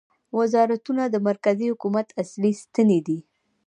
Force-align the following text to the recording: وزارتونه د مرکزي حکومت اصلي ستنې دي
وزارتونه 0.37 1.03
د 1.07 1.15
مرکزي 1.27 1.67
حکومت 1.73 2.07
اصلي 2.21 2.51
ستنې 2.63 2.99
دي 3.07 3.19